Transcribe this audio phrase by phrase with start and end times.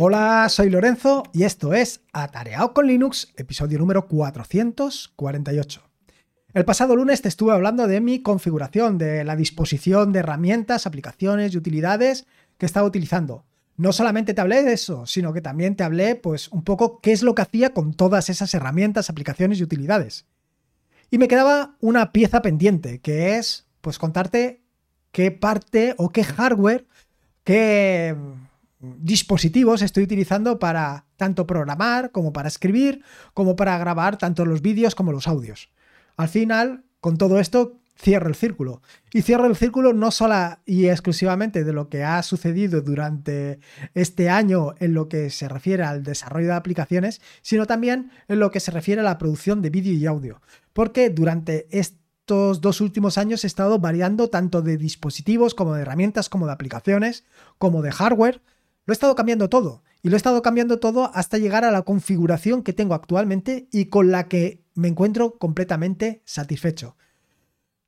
[0.00, 5.82] Hola, soy Lorenzo y esto es Atareado con Linux, episodio número 448.
[6.54, 11.52] El pasado lunes te estuve hablando de mi configuración, de la disposición de herramientas, aplicaciones
[11.52, 13.44] y utilidades que estaba utilizando.
[13.76, 17.10] No solamente te hablé de eso, sino que también te hablé pues un poco qué
[17.10, 20.26] es lo que hacía con todas esas herramientas, aplicaciones y utilidades.
[21.10, 24.62] Y me quedaba una pieza pendiente, que es pues contarte
[25.10, 26.86] qué parte o qué hardware,
[27.42, 28.14] qué
[28.80, 33.02] dispositivos estoy utilizando para tanto programar como para escribir,
[33.34, 35.70] como para grabar tanto los vídeos como los audios.
[36.16, 38.82] Al final, con todo esto, cierro el círculo.
[39.12, 43.58] Y cierro el círculo no solo y exclusivamente de lo que ha sucedido durante
[43.94, 48.50] este año en lo que se refiere al desarrollo de aplicaciones, sino también en lo
[48.50, 50.40] que se refiere a la producción de vídeo y audio.
[50.72, 56.28] Porque durante estos dos últimos años he estado variando tanto de dispositivos como de herramientas,
[56.28, 57.24] como de aplicaciones,
[57.58, 58.42] como de hardware.
[58.88, 59.82] Lo he estado cambiando todo.
[60.02, 63.90] Y lo he estado cambiando todo hasta llegar a la configuración que tengo actualmente y
[63.90, 66.96] con la que me encuentro completamente satisfecho.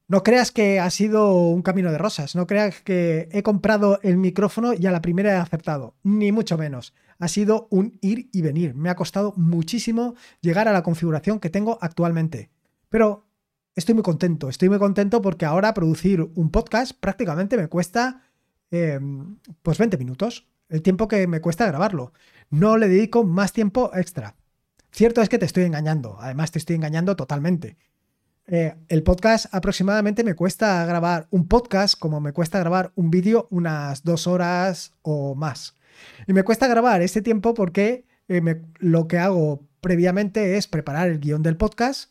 [0.09, 4.19] No creas que ha sido un camino de rosas, no creas que he comprado el
[4.19, 6.93] micrófono y a la primera he acertado, ni mucho menos.
[7.19, 8.75] Ha sido un ir y venir.
[8.75, 12.51] Me ha costado muchísimo llegar a la configuración que tengo actualmente.
[12.91, 13.27] Pero
[13.75, 18.21] estoy muy contento, estoy muy contento porque ahora producir un podcast prácticamente me cuesta
[18.71, 22.13] em, pues 20 minutos, el tiempo que me cuesta grabarlo.
[22.49, 24.37] No le dedico más tiempo extra.
[24.93, 27.77] Cierto es que te estoy engañando, además te estoy engañando totalmente.
[28.47, 33.47] Eh, el podcast aproximadamente me cuesta grabar un podcast como me cuesta grabar un vídeo
[33.51, 35.77] unas dos horas o más.
[36.27, 41.21] Y me cuesta grabar ese tiempo porque eh, lo que hago previamente es preparar el
[41.21, 42.10] guion del podcast,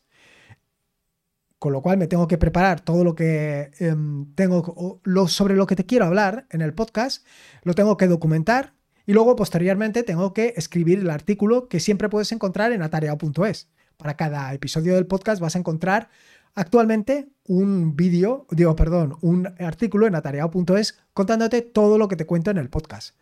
[1.60, 5.76] con lo cual me tengo que preparar todo lo que em, tengo sobre lo que
[5.76, 7.26] te quiero hablar en el podcast,
[7.64, 8.74] lo tengo que documentar
[9.06, 13.70] y luego posteriormente tengo que escribir el artículo que siempre puedes encontrar en atareado.es.
[13.98, 16.10] Para cada episodio del podcast vas a encontrar
[16.56, 22.52] actualmente un vídeo, digo, perdón, un artículo en atareado.es contándote todo lo que te cuento
[22.52, 23.16] en el podcast.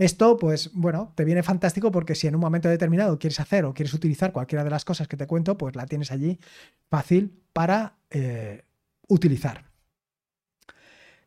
[0.00, 3.74] Esto, pues bueno, te viene fantástico porque si en un momento determinado quieres hacer o
[3.74, 6.40] quieres utilizar cualquiera de las cosas que te cuento, pues la tienes allí
[6.88, 8.64] fácil para eh,
[9.08, 9.66] utilizar.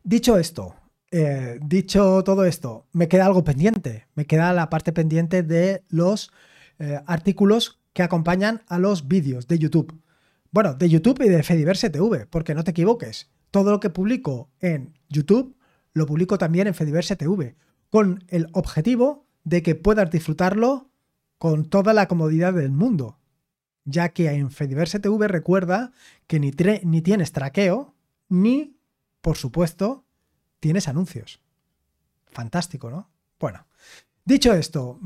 [0.02, 0.74] Dicho esto,
[1.12, 4.08] eh, dicho todo esto, me queda algo pendiente.
[4.16, 6.32] Me queda la parte pendiente de los
[6.80, 10.02] eh, artículos que acompañan a los vídeos de YouTube.
[10.50, 13.30] Bueno, de YouTube y de Fediverse TV, porque no te equivoques.
[13.52, 15.56] Todo lo que publico en YouTube
[15.92, 17.54] lo publico también en Fediverse TV,
[17.94, 20.90] con el objetivo de que puedas disfrutarlo
[21.38, 23.20] con toda la comodidad del mundo.
[23.84, 25.92] Ya que en Fediverse TV recuerda
[26.26, 27.94] que ni, tienes traqueo,
[28.28, 28.76] ni,
[29.20, 30.04] por supuesto,
[30.58, 31.40] tienes anuncios.
[32.32, 33.12] Fantástico, ¿no?
[33.38, 33.64] Bueno,
[34.24, 34.98] dicho esto,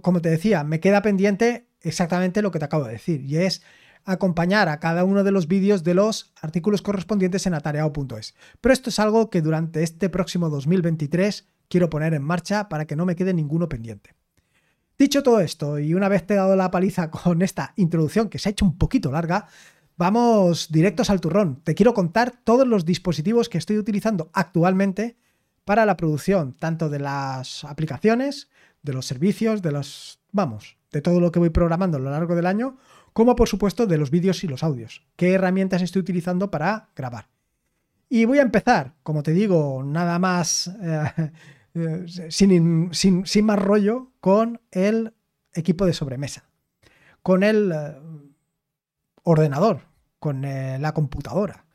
[0.00, 3.60] como te decía, me queda pendiente exactamente lo que te acabo de decir, y es
[4.04, 8.36] acompañar a cada uno de los vídeos de los artículos correspondientes en atareado.es.
[8.60, 12.96] Pero esto es algo que durante este próximo 2023 quiero poner en marcha para que
[12.96, 14.14] no me quede ninguno pendiente.
[14.98, 18.38] Dicho todo esto, y una vez te he dado la paliza con esta introducción que
[18.38, 19.46] se ha hecho un poquito larga,
[19.96, 21.62] vamos directos al turrón.
[21.64, 25.16] Te quiero contar todos los dispositivos que estoy utilizando actualmente
[25.64, 28.50] para la producción, tanto de las aplicaciones,
[28.82, 32.34] de los servicios, de los, vamos, de todo lo que voy programando a lo largo
[32.34, 32.76] del año,
[33.12, 35.06] como por supuesto de los vídeos y los audios.
[35.16, 37.28] ¿Qué herramientas estoy utilizando para grabar?
[38.08, 41.30] Y voy a empezar, como te digo, nada más, eh,
[41.74, 45.14] eh, sin, sin, más rollo, con el
[45.52, 46.48] equipo de sobremesa,
[47.22, 47.96] con el eh,
[49.22, 49.82] ordenador,
[50.18, 51.66] con la computadora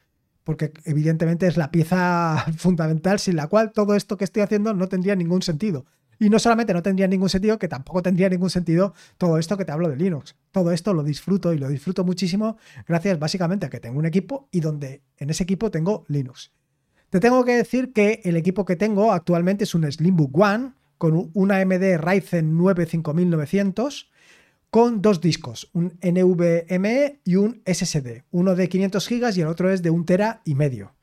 [0.45, 4.87] porque evidentemente es la pieza fundamental sin la cual todo esto que estoy haciendo no
[4.87, 5.85] tendría ningún sentido.
[6.17, 9.65] Y no solamente no tendría ningún sentido, que tampoco tendría ningún sentido todo esto que
[9.65, 10.35] te hablo de Linux.
[10.51, 12.57] Todo esto lo disfruto y lo disfruto muchísimo
[12.87, 16.53] gracias básicamente a que tengo un equipo y donde en ese equipo tengo Linux.
[17.15, 21.31] Te tengo que decir que el equipo que tengo actualmente es un Slimbook One con
[21.33, 24.11] una AMD Ryzen 9 5900
[24.69, 29.71] con dos discos, un NVMe y un SSD, uno de 500 GB y el otro
[29.71, 30.93] es de un tera y medio.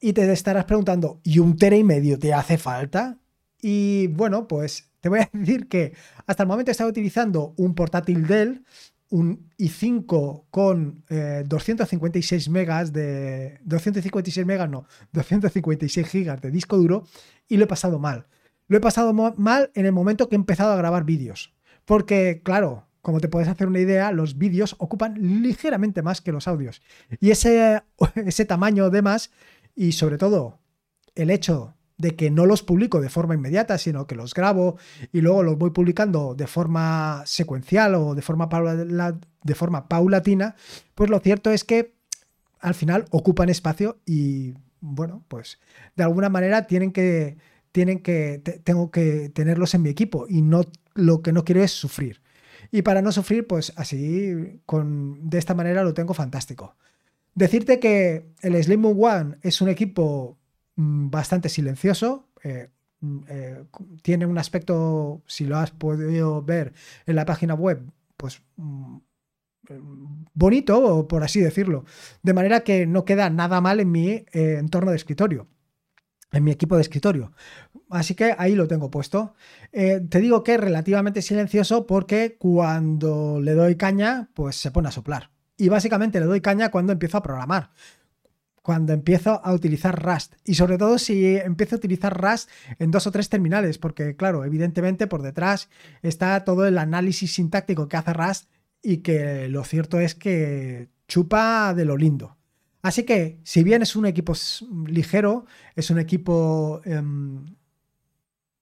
[0.00, 3.18] Y te estarás preguntando, ¿y un tera y medio te hace falta?
[3.62, 5.92] Y bueno, pues te voy a decir que
[6.26, 8.64] hasta el momento he estado utilizando un portátil Dell,
[9.14, 13.60] un i5 con 256 eh, megas de...
[13.62, 17.04] 256 megas, no, 256 gigas de disco duro
[17.46, 18.26] y lo he pasado mal.
[18.66, 21.54] Lo he pasado mal en el momento que he empezado a grabar vídeos.
[21.84, 26.48] Porque, claro, como te puedes hacer una idea, los vídeos ocupan ligeramente más que los
[26.48, 26.82] audios.
[27.20, 27.84] Y ese,
[28.16, 29.30] ese tamaño de más,
[29.76, 30.58] y sobre todo
[31.14, 34.76] el hecho de que no los publico de forma inmediata, sino que los grabo
[35.12, 38.48] y luego los voy publicando de forma secuencial o de forma,
[39.42, 40.56] de forma paulatina,
[40.94, 41.94] pues lo cierto es que
[42.60, 45.60] al final ocupan espacio y bueno, pues
[45.96, 47.36] de alguna manera tienen que,
[47.72, 50.62] tienen que, tengo que tenerlos en mi equipo y no,
[50.94, 52.22] lo que no quiero es sufrir.
[52.70, 56.76] Y para no sufrir, pues así, con, de esta manera lo tengo fantástico.
[57.34, 60.38] Decirte que el Slim One es un equipo
[60.76, 62.28] bastante silencioso.
[62.42, 63.64] Eh, mm, eh,
[64.02, 66.72] tiene un aspecto, si lo has podido ver
[67.06, 67.82] en la página web,
[68.16, 68.96] pues mm,
[70.34, 71.84] bonito, por así decirlo.
[72.22, 75.48] De manera que no queda nada mal en mi eh, entorno de escritorio,
[76.32, 77.32] en mi equipo de escritorio.
[77.90, 79.34] Así que ahí lo tengo puesto.
[79.70, 84.90] Te digo que es relativamente silencioso porque cuando le doy caña, pues se pone a
[84.90, 85.30] soplar.
[85.56, 87.70] Y básicamente le doy caña cuando empiezo a programar
[88.64, 90.36] cuando empiezo a utilizar Rust.
[90.42, 94.42] Y sobre todo si empiezo a utilizar Rust en dos o tres terminales, porque claro,
[94.42, 95.68] evidentemente por detrás
[96.00, 98.48] está todo el análisis sintáctico que hace Rust
[98.82, 102.38] y que lo cierto es que chupa de lo lindo.
[102.80, 104.32] Así que, si bien es un equipo
[104.86, 105.44] ligero,
[105.76, 107.44] es un equipo em,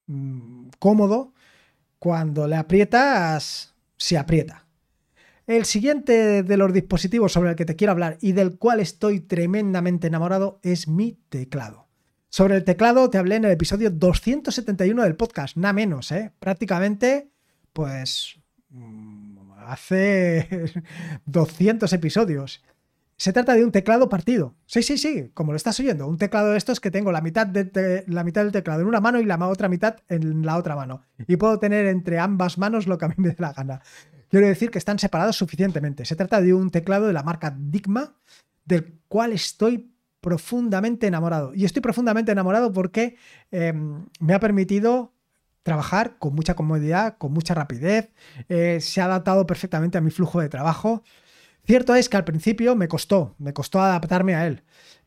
[0.09, 1.33] mm, cómodo,
[2.01, 4.62] cuando le aprietas, se aprieta.
[5.47, 9.21] El siguiente de los dispositivos sobre el que te quiero hablar y del cual estoy
[9.21, 11.89] tremendamente enamorado es mi teclado.
[12.29, 16.33] Sobre el teclado te hablé en el episodio 271 del podcast, nada menos, ¿eh?
[16.39, 17.31] Prácticamente,
[17.73, 18.39] pues
[18.71, 20.73] mm, hace
[21.27, 22.63] 200 episodios.
[23.17, 24.55] Se trata de un teclado partido.
[24.67, 26.07] Sí, sí, sí, como lo estás oyendo.
[26.07, 29.01] Un teclado de estos que tengo la mitad, de la mitad del teclado en una
[29.01, 31.03] mano y la otra mitad en la otra mano.
[31.27, 33.83] Y puedo tener entre ambas manos lo que a mí me dé la gana.
[34.33, 36.07] Quiero decir que están separados suficientemente.
[36.07, 38.17] Se trata de un teclado de la marca Digma,
[38.65, 41.53] del cual estoy profundamente enamorado.
[41.55, 43.17] Y estoy profundamente enamorado porque
[43.51, 45.13] em, me ha permitido
[45.63, 48.15] trabajar con mucha comodidad, con mucha rapidez,
[48.49, 51.03] eh, se ha adaptado perfectamente a mi flujo de trabajo.
[51.67, 54.63] Cierto es que al principio me costó, me costó adaptarme a él,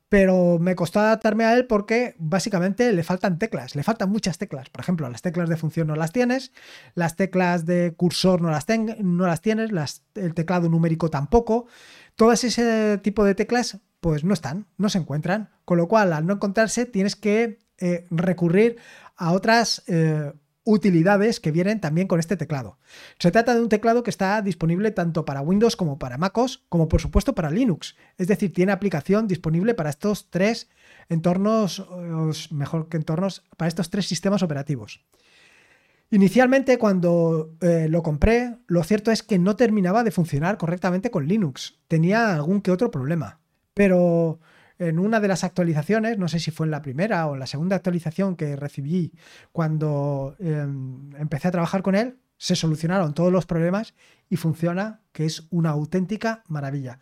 [0.09, 4.69] pero me costó adaptarme a él porque básicamente le faltan teclas, le faltan muchas teclas.
[4.69, 6.51] Por ejemplo, las teclas de función no las tienes,
[6.93, 8.65] las teclas de cursor no las,
[9.41, 9.71] tienes,
[10.15, 11.67] el teclado numérico tampoco.
[12.15, 16.27] Todas ese tipo de teclas pues no están, no se encuentran, con lo cual al
[16.27, 18.77] no encontrarse tienes que eh, recurrir
[19.17, 20.31] a otras eh,
[20.65, 22.77] utilidades que vienen también con este teclado.
[23.19, 26.89] Se trata de un teclado que está disponible tanto para Windows como para MacOS, como
[26.89, 27.95] por supuesto para Linux.
[28.17, 30.67] Es decir, tiene aplicación disponible para estos tres
[31.07, 31.87] entornos,
[32.51, 35.05] mejor que entornos, para estos tres sistemas operativos.
[36.11, 41.27] Inicialmente cuando eh, lo compré, lo cierto es que no terminaba de funcionar correctamente con
[41.27, 41.79] Linux.
[41.87, 43.39] Tenía algún que otro problema.
[43.73, 44.39] Pero
[44.79, 47.47] en una de las actualizaciones, no sé si fue en la primera o en la
[47.47, 49.13] segunda actualización que recibí
[49.51, 53.93] cuando em, empecé a trabajar con él, se solucionaron todos los problemas
[54.29, 56.99] y funciona, que es una auténtica maravilla.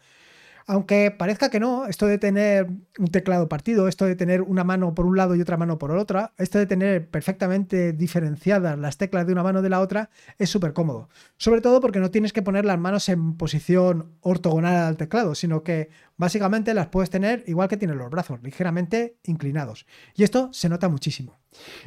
[0.66, 2.68] Aunque parezca que no, esto de tener
[2.98, 5.92] un teclado partido, esto de tener una mano por un lado y otra mano por
[5.92, 10.50] otra, esto de tener perfectamente diferenciadas las teclas de una mano de la otra, es
[10.50, 11.10] súper cómodo.
[11.38, 15.64] Sobre todo porque no tienes que poner las manos en posición ortogonal al teclado, sino
[15.64, 19.86] que básicamente las puedes tener igual que tienes los brazos, ligeramente inclinados.
[20.16, 21.40] Y esto se nota muchísimo.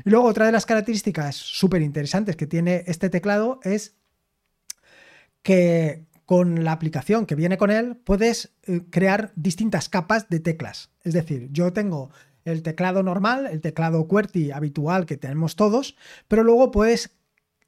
[0.05, 3.97] Y luego otra de las características súper interesantes que tiene este teclado es
[5.43, 10.91] que con la aplicación que viene con él puedes eh, crear distintas capas de teclas.
[11.03, 12.11] Es decir, yo tengo
[12.45, 15.97] el teclado normal, el teclado QWERTY habitual que tenemos todos,
[16.29, 17.17] pero luego puedes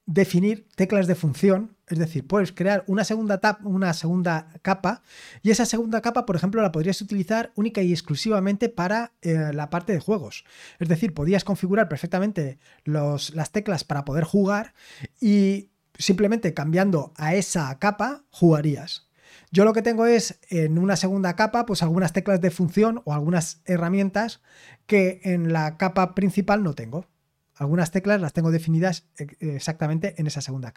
[0.06, 5.02] definir teclas de función, es decir, puedes crear una segunda, una segunda capa
[5.42, 9.68] y esa segunda capa, por ejemplo, la podrías utilizar única y exclusivamente para eh, la
[9.68, 10.44] parte de juegos.
[10.78, 14.72] Es decir, podías configurar perfectamente los, las teclas para poder jugar
[15.20, 19.08] y simplemente cambiando a esa capa jugarías.
[19.50, 23.12] Yo lo que tengo es en una segunda capa, pues algunas teclas de función o
[23.12, 24.40] algunas herramientas
[24.86, 27.06] que en la capa principal no tengo.
[27.54, 30.72] Algunas teclas las tengo definidas eh, exactamente en esa segunda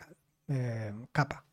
[0.48, 1.46] eh, capa.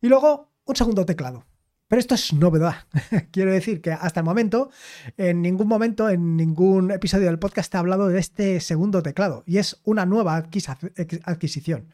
[0.00, 1.44] Y luego un segundo teclado.
[1.88, 2.74] Pero esto es novedad.
[3.30, 4.70] Quiero decir que hasta el momento,
[5.16, 9.44] en ningún momento, en ningún episodio del podcast he hablado de este segundo teclado.
[9.46, 11.88] Y es una nueva adquisición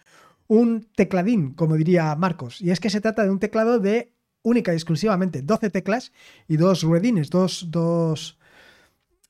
[0.52, 2.61] un tecladín, como diría Marcos.
[2.61, 6.12] Y es que se trata de un teclado de única y exclusivamente 12 teclas
[6.47, 8.38] y dos ruedines, dos, dos,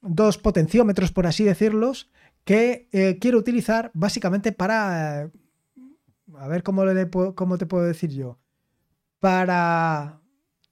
[0.00, 2.10] dos potenciómetros, por así decirlos,
[2.44, 5.30] que eh, quiero utilizar básicamente para...
[6.38, 8.40] A ver cómo, le, cómo te puedo decir yo.
[9.20, 10.20] Para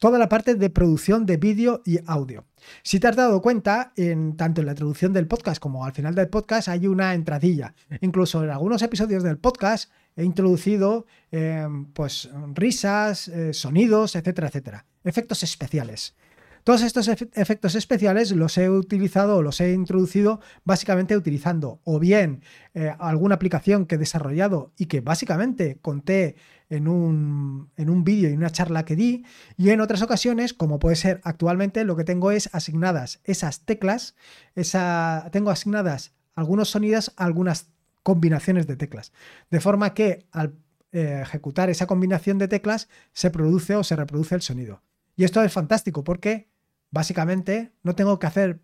[0.01, 2.45] toda la parte de producción de vídeo y audio.
[2.83, 6.17] Si te has dado cuenta, en, tanto en la introducción del podcast como al final
[6.17, 7.75] del podcast hay una entradilla.
[8.01, 14.87] Incluso en algunos episodios del podcast he introducido eh, pues risas, eh, sonidos, etcétera, etcétera.
[15.05, 16.15] Efectos especiales.
[16.63, 22.43] Todos estos efectos especiales los he utilizado o los he introducido básicamente utilizando o bien
[22.75, 26.37] eh, alguna aplicación que he desarrollado y que básicamente conté
[26.69, 29.25] en un, en un vídeo y una charla que di
[29.57, 34.15] y en otras ocasiones, como puede ser actualmente, lo que tengo es asignadas esas teclas,
[34.55, 37.71] esa, tengo asignadas algunos sonidos, algunas
[38.03, 39.13] combinaciones de teclas.
[39.51, 40.55] De forma que al
[40.93, 44.83] eh, ejecutar esa combinación de teclas se produce o se reproduce el sonido.
[45.17, 46.51] Y esto es fantástico porque
[46.91, 48.61] básicamente no tengo que hacer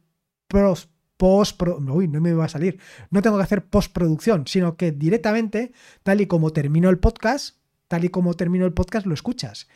[0.48, 5.72] post, post uy, no me a salir, no tengo que hacer postproducción, sino que directamente,
[6.02, 9.68] tal y como termino el podcast, tal y como termino el podcast, lo escuchas.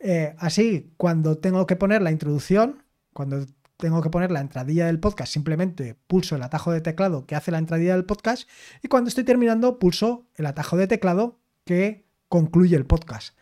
[0.00, 2.82] Eh, así, cuando tengo que poner la introducción,
[3.12, 3.46] cuando
[3.76, 7.50] tengo que poner la entradilla del podcast, simplemente pulso el atajo de teclado que hace
[7.50, 8.48] la entradilla del podcast
[8.82, 13.36] y cuando estoy terminando pulso el atajo de teclado que concluye el podcast.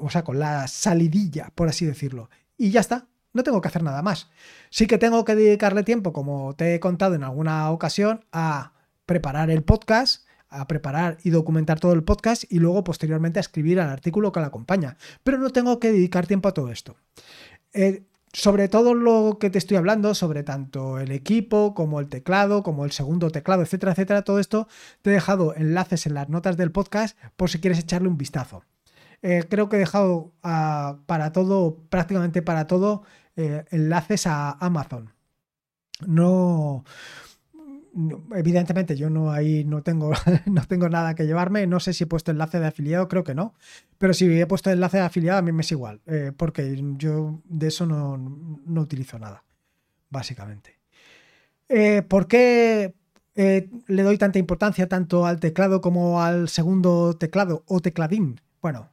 [0.00, 2.30] O sea, con la salidilla, por así decirlo.
[2.56, 4.30] Y ya está, no tengo que hacer nada más.
[4.70, 8.72] Sí que tengo que dedicarle tiempo, como te he contado en alguna ocasión, a
[9.06, 13.78] preparar el podcast, a preparar y documentar todo el podcast y luego posteriormente a escribir
[13.78, 14.96] el artículo que lo acompaña.
[15.22, 16.96] Pero no tengo que dedicar tiempo a todo esto.
[17.72, 22.62] Eh, sobre todo lo que te estoy hablando, sobre tanto el equipo como el teclado,
[22.62, 24.68] como el segundo teclado, etcétera, etcétera, todo esto,
[25.02, 28.62] te he dejado enlaces en las notas del podcast por si quieres echarle un vistazo.
[29.22, 33.02] Eh, creo que he dejado ah, para todo, prácticamente para todo,
[33.36, 35.12] eh, enlaces a Amazon.
[36.06, 36.84] No,
[38.34, 40.12] evidentemente yo no ahí no tengo,
[40.46, 41.66] no tengo nada que llevarme.
[41.66, 43.54] No sé si he puesto enlace de afiliado, creo que no.
[43.98, 47.40] Pero si he puesto enlace de afiliado, a mí me es igual, eh, porque yo
[47.44, 49.44] de eso no, utilizo nada,
[50.10, 50.78] básicamente.
[52.08, 52.94] ¿Por qué
[53.34, 58.40] le doy tanta importancia tanto al teclado como al segundo teclado o tecladín?
[58.62, 58.88] Bueno,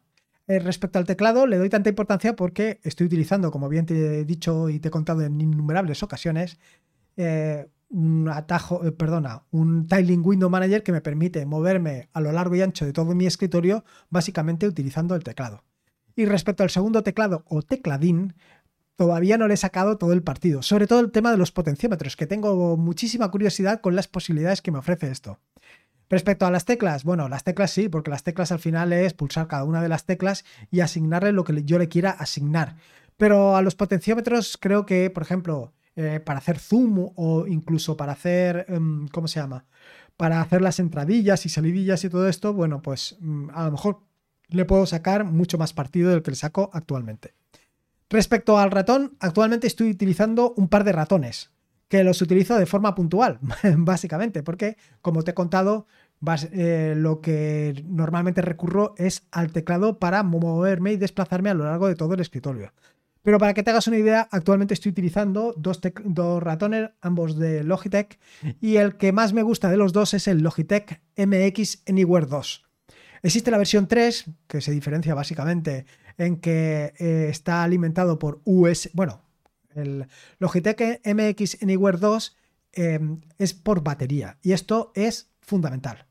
[0.47, 4.25] eh, respecto al teclado, le doy tanta importancia porque estoy utilizando, como bien te he
[4.25, 6.59] dicho y te he contado en innumerables ocasiones,
[7.17, 12.31] eh, un atajo, eh, perdona, un Tiling Window Manager que me permite moverme a lo
[12.31, 15.63] largo y ancho de todo mi escritorio, básicamente utilizando el teclado.
[16.15, 18.35] Y respecto al segundo teclado o tecladín,
[18.95, 22.15] todavía no le he sacado todo el partido, sobre todo el tema de los potenciómetros,
[22.15, 25.39] que tengo muchísima curiosidad con las posibilidades que me ofrece esto.
[26.09, 29.47] Respecto a las teclas, bueno, las teclas sí, porque las teclas al final es pulsar
[29.47, 32.75] cada una de las teclas y asignarle lo que yo le quiera asignar.
[33.17, 38.13] Pero a los potenciómetros creo que, por ejemplo, eh, para hacer zoom o incluso para
[38.13, 39.65] hacer, em, ¿cómo se llama?
[40.17, 44.01] Para hacer las entradillas y salidillas y todo esto, bueno, pues mm, a lo mejor
[44.49, 47.33] le puedo sacar mucho más partido del que le saco actualmente.
[48.09, 51.51] Respecto al ratón, actualmente estoy utilizando un par de ratones
[51.87, 53.39] que los utilizo de forma puntual,
[53.77, 55.87] básicamente, porque como te he contado,
[56.51, 61.87] eh, lo que normalmente recurro es al teclado para moverme y desplazarme a lo largo
[61.87, 62.73] de todo el escritorio.
[63.25, 65.81] Pero para que te hagas una idea, actualmente estoy utilizando dos,
[66.43, 68.19] ratones, ambos de Logitech,
[68.61, 72.63] y el que más me gusta de los dos es el Logitech MX Anywhere 2.
[73.23, 75.87] Existe la versión 3, que se diferencia básicamente
[76.19, 79.23] en que eh, está alimentado por US, bueno,
[79.73, 80.05] el
[80.37, 82.37] Logitech MX Anywhere 2
[82.73, 86.05] em, es por batería y esto es fundamental.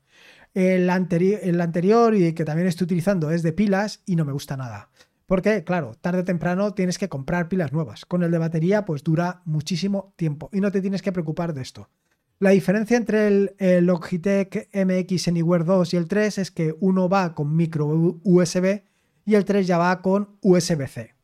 [0.53, 4.57] El, el anterior y que también estoy utilizando es de pilas y no me gusta
[4.57, 4.89] nada.
[5.25, 8.05] Porque, claro, tarde o temprano tienes que comprar pilas nuevas.
[8.05, 11.61] Con el de batería, pues dura muchísimo tiempo y no te tienes que preocupar de
[11.61, 11.89] esto.
[12.37, 17.33] La diferencia entre el, Logitech MX Anywhere 2 y el 3 es que uno va
[17.33, 17.87] con micro
[18.23, 18.83] USB
[19.25, 21.15] y el 3 ya va con USB-C.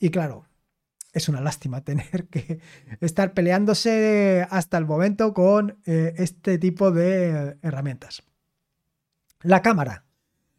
[0.00, 0.46] Y claro,
[1.12, 2.60] es una lástima tener que
[3.00, 8.22] estar peleándose hasta el momento con eh, este tipo de herramientas.
[9.42, 10.04] La cámara.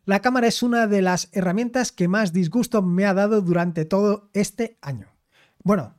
[0.05, 4.29] La cámara es una de las herramientas que más disgusto me ha dado durante todo
[4.33, 5.07] este año.
[5.63, 5.95] Bueno,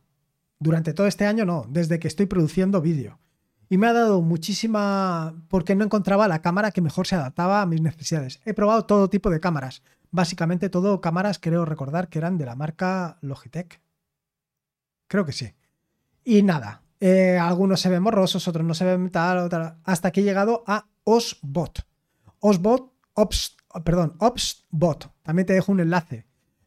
[0.61, 3.19] durante todo este año no, desde que estoy produciendo vídeo.
[3.69, 5.35] Y me ha dado muchísima...
[5.49, 8.41] porque no encontraba la cámara que mejor se adaptaba a mis necesidades.
[8.45, 9.83] He probado todo tipo de cámaras.
[10.13, 13.81] Básicamente todo cámaras creo recordar que eran de la marca Logitech.
[15.09, 15.53] Creo que sí.
[16.23, 20.21] Y nada, eh, algunos se ven borrosos, otros no se ven tal, tal, hasta que
[20.21, 21.85] he llegado a Osbot.
[22.39, 25.13] Osbot, Ops, perdón, Opsbot.
[25.23, 26.27] También te dejo un enlace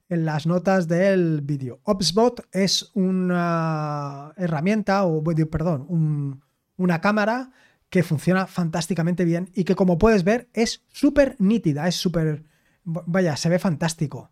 [0.10, 1.82] en las notas del vídeo.
[1.84, 6.42] Opsbot es una herramienta, o perdón,
[6.78, 7.52] una cámara
[7.90, 12.44] que funciona fantásticamente bien y que como puedes ver es súper nítida, es súper,
[12.84, 14.32] vaya, se ve fantástico.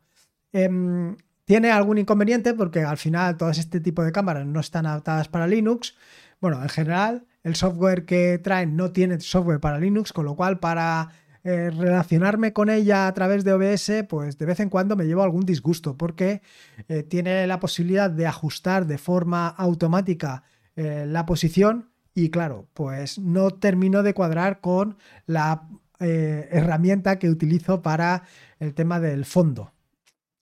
[0.52, 1.16] Em,
[1.46, 5.48] Tiene algún inconveniente porque al final todas este tipo de cámaras no están adaptadas para
[5.48, 5.96] Linux.
[6.42, 10.60] Bueno, en general, el software que traen no tiene software para Linux, con lo cual
[10.60, 11.10] para
[11.50, 15.24] eh, relacionarme con ella a través de OBS, pues de vez en cuando me llevo
[15.24, 16.42] algún disgusto porque
[16.90, 20.44] eh, tiene la posibilidad de ajustar de forma automática
[20.76, 27.82] eh, la posición y claro, pues no termino de cuadrar con la herramienta que utilizo
[27.82, 28.24] para
[28.60, 29.72] el tema del fondo.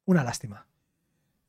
[0.06, 0.66] Una lástima.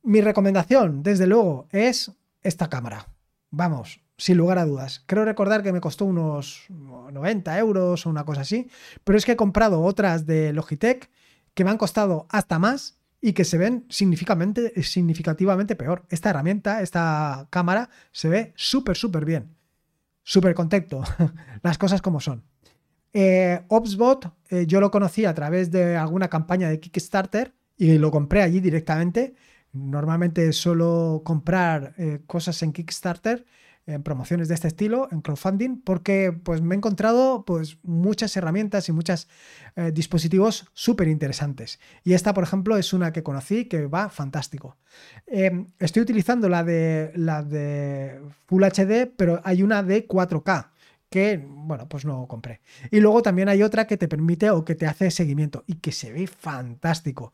[0.03, 2.11] Mi recomendación, desde luego, es
[2.43, 3.07] esta cámara.
[3.49, 5.03] Vamos, sin lugar a dudas.
[5.05, 8.69] Creo recordar que me costó unos 90 euros o una cosa así,
[9.03, 11.09] pero es que he comprado otras de Logitech
[11.53, 16.05] que me han costado hasta más y que se ven significativamente, significativamente peor.
[16.09, 19.55] Esta herramienta, esta cámara, se ve súper, súper bien.
[20.23, 21.03] Súper contento.
[21.63, 22.43] Las cosas como son.
[23.13, 28.11] Eh, Opsbot, eh, yo lo conocí a través de alguna campaña de Kickstarter y lo
[28.11, 29.35] compré allí directamente.
[29.71, 33.45] Normalmente suelo comprar eh, cosas en Kickstarter
[33.87, 38.89] en promociones de este estilo, en crowdfunding, porque pues me he encontrado pues muchas herramientas
[38.89, 39.27] y muchos
[39.75, 41.79] eh, dispositivos súper interesantes.
[42.03, 44.77] Y esta, por ejemplo, es una que conocí que va fantástico.
[45.25, 50.69] Em, estoy utilizando la de, la de Full HD, pero hay una de 4K
[51.09, 52.59] que, bueno, pues no compré.
[52.91, 55.93] Y luego también hay otra que te permite o que te hace seguimiento y que
[55.93, 57.33] se ve fantástico.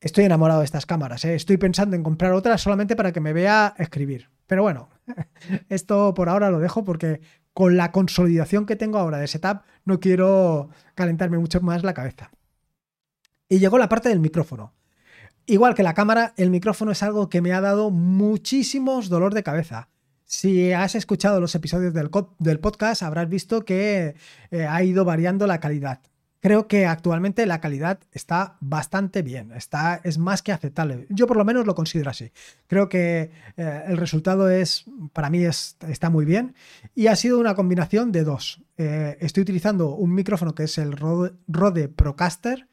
[0.00, 1.34] Estoy enamorado de estas cámaras, ¿eh?
[1.34, 4.28] estoy pensando en comprar otra solamente para que me vea escribir.
[4.46, 4.90] Pero bueno,
[5.68, 7.20] esto por ahora lo dejo porque
[7.52, 12.30] con la consolidación que tengo ahora de setup no quiero calentarme mucho más la cabeza.
[13.48, 14.72] Y llegó la parte del micrófono.
[15.46, 19.42] Igual que la cámara, el micrófono es algo que me ha dado muchísimos dolor de
[19.42, 19.90] cabeza.
[20.24, 24.16] Si has escuchado los episodios del, podcast, habrás visto que
[24.50, 26.00] eh, ha ido variando la calidad
[26.44, 31.06] creo que actualmente la calidad está bastante bien, está, es más que aceptable.
[31.08, 32.32] Yo por lo menos lo considero así.
[32.66, 34.84] Creo que eh, el resultado es,
[35.14, 36.54] para mí está muy bien
[36.94, 38.62] y ha sido una combinación de dos.
[38.76, 42.68] Eh, estoy utilizando un micrófono que es el Rode, Procaster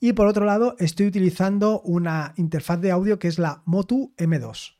[0.00, 4.76] y por otro lado estoy utilizando una interfaz de audio que es la Motu M2.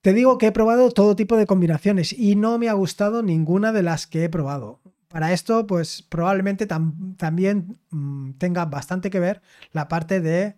[0.00, 3.72] Te digo que he probado todo tipo de combinaciones y no me ha gustado ninguna
[3.72, 4.79] de las que he probado.
[5.10, 9.42] Para esto, pues probablemente también mm, tenga bastante que ver
[9.72, 10.56] la parte de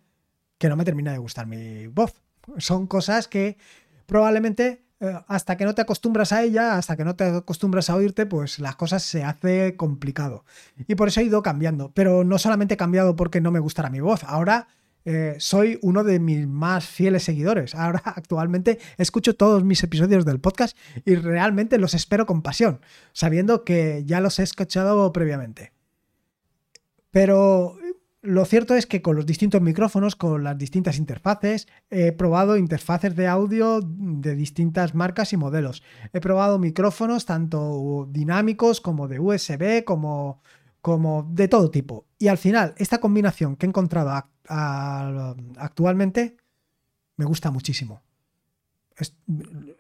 [0.58, 2.22] que no me termina de gustar mi voz.
[2.58, 3.56] Son cosas que
[4.04, 7.96] probablemente eh, hasta que no te acostumbras a ella, hasta que no te acostumbras a
[7.96, 10.44] oírte, pues las cosas se hace complicado.
[10.86, 11.90] Y por eso he ido cambiando.
[11.94, 14.22] Pero no solamente he cambiado porque no me gustara mi voz.
[14.22, 14.68] Ahora
[15.04, 17.74] eh, soy uno de mis más fieles seguidores.
[17.74, 22.80] Ahora actualmente escucho todos mis episodios del podcast y realmente los espero con pasión,
[23.12, 25.72] sabiendo que ya los he escuchado previamente.
[27.10, 27.76] Pero
[28.22, 33.16] lo cierto es que con los distintos micrófonos, con las distintas interfaces, he probado interfaces
[33.16, 35.82] de audio de distintas marcas y modelos.
[36.12, 40.40] He probado micrófonos tanto dinámicos como de USB, como
[40.82, 42.06] como de todo tipo.
[42.22, 44.12] Y al final, esta combinación que he encontrado
[45.56, 46.36] actualmente
[47.16, 48.00] me gusta muchísimo.
[48.96, 49.16] Es,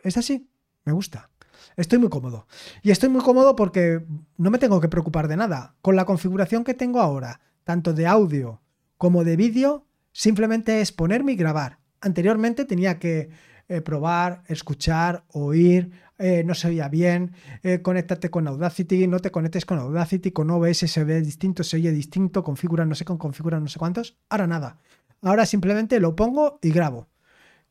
[0.02, 0.50] es, así,
[0.84, 1.30] me gusta.
[1.76, 2.48] Estoy muy cómodo.
[2.82, 4.04] Y estoy muy cómodo porque
[4.38, 5.76] no me tengo que preocupar de nada.
[5.82, 8.60] Con la configuración que tengo ahora, tanto de audio
[8.98, 11.78] como de vídeo, simplemente es ponerme y grabar.
[12.00, 13.30] Anteriormente tenía que
[13.68, 17.32] eh, probar, escuchar, oír, eh, no se oía bien,
[17.64, 21.78] eh, conéctate con Audacity, no te conectes con Audacity, con OBS se ve distinto, se
[21.78, 24.16] oye distinto, configura no sé con configura no sé cuántos.
[24.28, 24.78] Ahora nada.
[25.20, 27.08] Ahora simplemente lo pongo y grabo.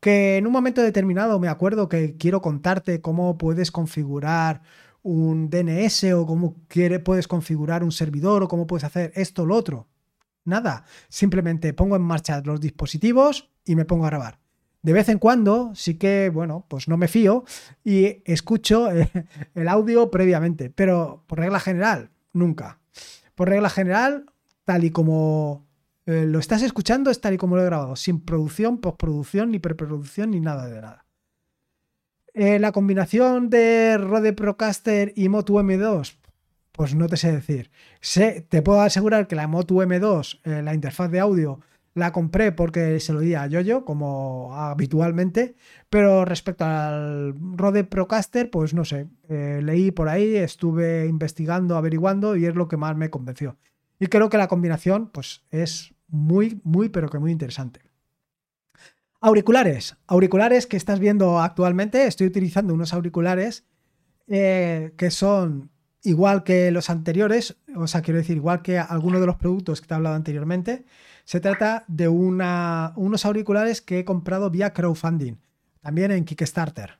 [0.01, 4.61] Que en un momento determinado me acuerdo que quiero contarte cómo puedes configurar
[5.01, 6.57] un DNS o cómo
[7.05, 9.87] puedes configurar un servidor o cómo puedes hacer esto o lo otro.
[10.43, 14.40] Nada, simplemente pongo en marcha los dispositivos y me pongo a grabar.
[14.83, 17.43] De vez en cuando sí que, bueno, pues no me fío
[17.83, 19.09] y escucho eh,
[19.53, 22.79] el audio previamente, pero por regla general, nunca.
[23.35, 24.25] Por regla general,
[24.65, 25.67] tal y como
[26.07, 29.59] eh, lo estás escuchando, es tal y como lo he grabado, sin producción, postproducción, ni
[29.59, 31.05] preproducción, ni nada de nada.
[32.33, 36.17] Eh, la combinación de Rode Procaster y Motu M2,
[36.71, 37.69] pues no te sé decir.
[38.49, 41.59] Te puedo asegurar que la Motu M2, la interfaz de audio,
[41.93, 45.55] la compré porque se lo di a Yoyo, como habitualmente,
[45.89, 52.35] pero respecto al Rode Procaster, pues no sé, eh, leí por ahí, estuve investigando, averiguando
[52.35, 53.57] y es lo que más me convenció.
[53.99, 57.81] Y creo que la combinación, pues es muy, muy, pero que muy interesante.
[59.19, 63.65] Auriculares, auriculares que estás viendo actualmente, estoy utilizando unos auriculares
[64.27, 65.69] eh, que son
[66.03, 69.87] igual que los anteriores, o sea, quiero decir, igual que algunos de los productos que
[69.87, 70.85] te he hablado anteriormente,
[71.25, 75.35] Se trata de unos auriculares que he comprado vía crowdfunding,
[75.81, 76.99] también en Kickstarter.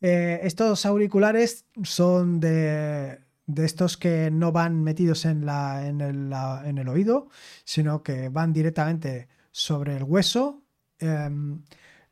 [0.00, 3.20] Eh, estos auriculares son de,
[3.56, 7.28] estos que no van metidos en, el, oído,
[7.64, 10.62] sino que van directamente sobre el hueso.
[10.98, 11.62] Em,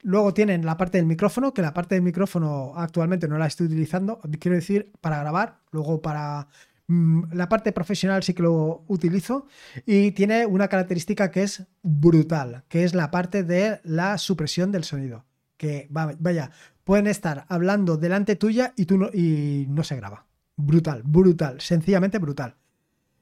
[0.01, 3.67] luego tienen la parte del micrófono, que la parte del micrófono actualmente no la estoy
[3.67, 6.49] utilizando, quiero decir, para grabar, luego para
[6.89, 9.47] la parte profesional sí que lo utilizo
[9.87, 14.85] y tiene una característica que es brutal, que es la parte de la supresión del
[14.85, 15.25] sonido.
[15.57, 16.51] Que vaya,
[16.85, 20.27] pueden estar hablando delante tuya y, tú no, y no se graba.
[20.57, 22.57] Brutal, brutal, sencillamente brutal.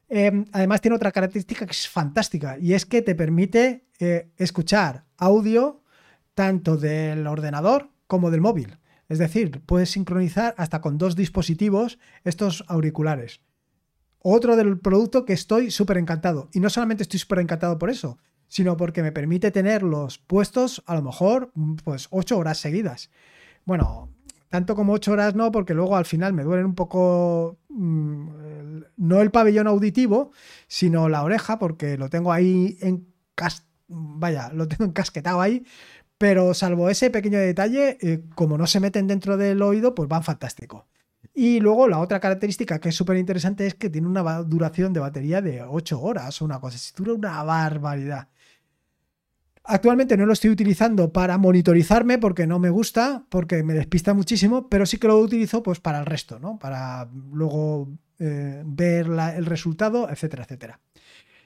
[0.09, 5.05] Em, además tiene otra característica que es fantástica y es que te permite eh, escuchar
[5.17, 5.85] audio
[6.35, 8.79] tanto del ordenador como del móvil.
[9.09, 13.41] Es decir, puedes sincronizar hasta con dos dispositivos estos auriculares.
[14.23, 16.49] Otro del producto que estoy súper encantado.
[16.53, 20.95] Y no solamente estoy súper encantado por eso, sino porque me permite tenerlos puestos a
[20.95, 21.53] lo mejor
[21.85, 23.11] pues ocho horas seguidas.
[23.65, 24.11] Bueno,
[24.49, 29.21] tanto como ocho horas no, porque luego al final me duelen un poco, mm, no
[29.21, 30.33] el pabellón auditivo,
[30.67, 33.07] sino la oreja, porque lo tengo ahí en
[33.89, 35.65] vaya, lo tengo encasquetado ahí,
[36.19, 40.23] pero salvo ese pequeño detalle, eh, como no se meten dentro del oído, pues van
[40.23, 40.87] fantástico.
[41.35, 45.01] Y luego la otra característica que es súper interesante es que tiene una duración de
[45.01, 46.79] batería de 8 horas una cosa.
[46.97, 48.29] Dura una barbaridad.
[49.65, 54.69] Actualmente no lo estoy utilizando para monitorizarme porque no me gusta, porque me despista muchísimo,
[54.69, 56.59] pero sí que lo utilizo pues para el resto, ¿no?
[56.59, 57.89] Para luego
[58.19, 60.81] eh, ver el resultado, etcétera, etcétera.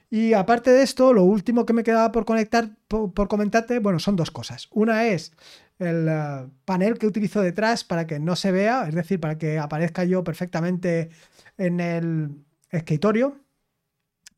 [0.09, 4.15] Y aparte de esto, lo último que me quedaba por conectar, por, comentarte, bueno, son
[4.15, 4.67] dos cosas.
[4.71, 5.33] Una es
[5.79, 9.59] el eh, panel que utilizo detrás para que no se vea, es decir, para que
[9.59, 11.09] aparezca yo perfectamente
[11.57, 13.39] en el escritorio,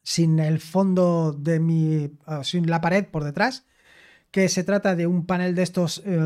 [0.03, 2.11] sin el fondo de mi, eh,
[2.43, 3.65] sin la pared por detrás,
[4.31, 6.19] que se trata de un panel de estos eh,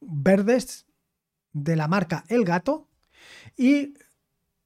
[0.00, 0.86] verdes
[1.52, 2.88] de la marca El Gato
[3.56, 3.94] y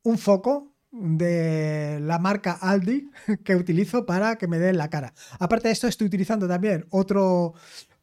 [0.02, 3.10] un foco de la marca Aldi
[3.44, 5.12] que utilizo para que me den la cara.
[5.38, 7.54] Aparte de esto, estoy utilizando también otro,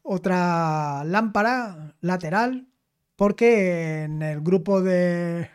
[0.06, 2.68] otra lámpara lateral
[3.16, 5.50] porque en el grupo de,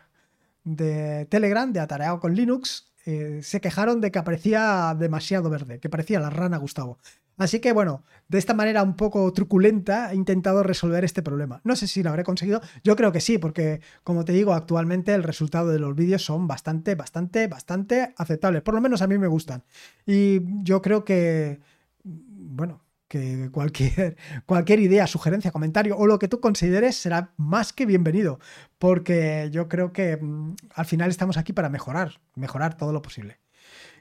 [0.65, 5.89] de Telegram de Atareado con Linux eh, se quejaron de que aparecía demasiado verde, que
[5.89, 6.99] parecía la rana Gustavo.
[7.39, 11.61] Así que bueno, de esta manera un poco truculenta he intentado resolver este problema.
[11.65, 15.15] No sé si lo habré conseguido, yo creo que sí, porque como te digo, actualmente
[15.15, 18.63] el resultado de los vídeos son bastante, bastante, bastante aceptables.
[18.63, 19.63] Por lo menos a mí me gustan.
[20.05, 21.61] Y yo creo que,
[22.05, 27.85] bueno, que cualquier, cualquier idea, sugerencia, comentario o lo que tú consideres será más que
[27.85, 28.39] bienvenido,
[28.79, 33.41] porque yo creo que mm, al final estamos aquí para mejorar, mejorar todo lo posible.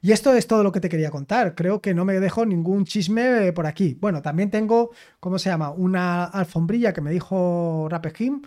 [0.01, 1.55] Y esto es todo lo que te quería contar.
[1.55, 3.97] Creo que no me dejo ningún chisme por aquí.
[3.99, 5.71] Bueno, también tengo, ¿cómo se llama?
[5.71, 8.43] Una alfombrilla que me dijo Rapejim.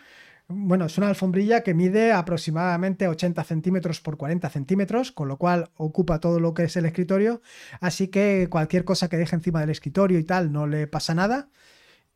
[0.54, 5.70] Bueno, es una alfombrilla que mide aproximadamente 80 centímetros por 40 centímetros, con lo cual
[5.76, 7.40] ocupa todo lo que es el escritorio.
[7.80, 11.50] Así que cualquier cosa que deje encima del escritorio y tal no le pasa nada.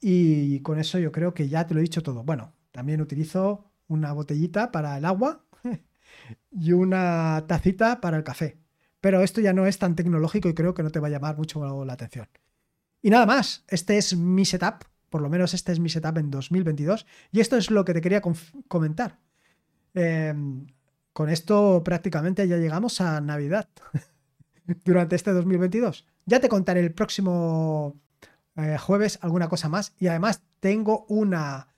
[0.01, 2.25] Y con eso yo creo que ya te lo he dicho todo.
[2.25, 5.44] Bueno, también utilizo una botellita para el agua
[6.51, 8.59] y una tacita para el café.
[9.01, 11.37] Pero esto ya no es tan tecnológico y creo que no te va a llamar
[11.37, 12.29] mucho la atención.
[13.03, 14.85] Y nada más, este es mi setup,
[15.16, 18.02] por lo menos este es mi setup en 2022 y esto es lo que te
[18.02, 18.20] quería
[18.68, 19.18] comentar.
[19.94, 20.66] Em,
[21.14, 23.66] con esto prácticamente ya llegamos a Navidad
[24.85, 26.07] durante este 2022.
[26.26, 27.98] Ya te contaré el próximo
[28.57, 31.68] eh, jueves alguna cosa más y además tengo una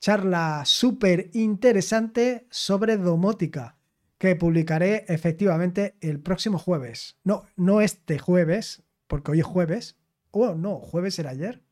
[0.00, 3.76] charla súper interesante sobre domótica
[4.18, 7.16] que publicaré efectivamente el próximo jueves.
[7.22, 9.98] No, no este jueves, porque hoy es jueves.
[10.32, 11.62] Oh, no, jueves era ayer.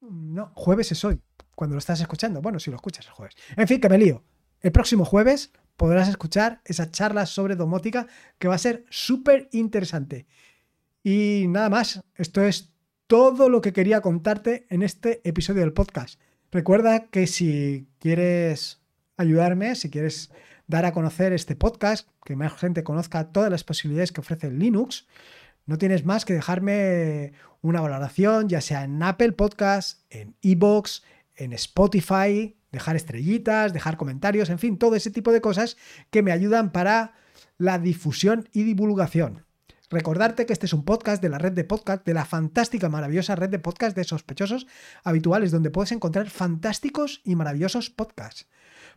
[0.00, 1.20] No, jueves es hoy,
[1.54, 2.40] cuando lo estás escuchando.
[2.40, 3.34] Bueno, si lo escuchas el jueves.
[3.56, 4.22] En fin, que me lío.
[4.60, 8.06] El próximo jueves podrás escuchar esa charla sobre domótica
[8.38, 10.26] que va a ser súper interesante.
[11.02, 12.72] Y nada más, esto es
[13.06, 16.20] todo lo que quería contarte en este episodio del podcast.
[16.50, 18.80] Recuerda que si quieres
[19.16, 20.30] ayudarme, si quieres
[20.66, 25.06] dar a conocer este podcast, que más gente conozca todas las posibilidades que ofrece Linux,
[25.70, 31.04] no tienes más que dejarme una valoración, ya sea en Apple Podcast, en Evox,
[31.36, 35.76] en Spotify, dejar estrellitas, dejar comentarios, en fin, todo ese tipo de cosas
[36.10, 37.14] que me ayudan para
[37.56, 39.46] la difusión y divulgación.
[39.90, 43.36] Recordarte que este es un podcast de la red de podcast, de la fantástica, maravillosa
[43.36, 44.66] red de podcast de sospechosos
[45.04, 48.48] habituales, donde puedes encontrar fantásticos y maravillosos podcasts.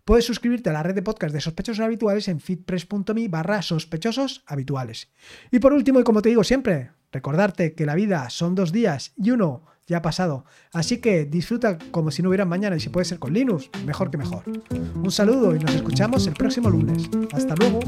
[0.05, 5.11] Puedes suscribirte a la red de podcast de sospechosos habituales en feedpress.me barra sospechosos habituales.
[5.51, 9.13] Y por último, y como te digo siempre, Recordarte que la vida son dos días
[9.15, 10.45] y uno ya ha pasado.
[10.73, 14.09] Así que disfruta como si no hubiera mañana y si puede ser con Linux, mejor
[14.09, 14.43] que mejor.
[14.95, 17.07] Un saludo y nos escuchamos el próximo lunes.
[17.31, 17.79] Hasta luego.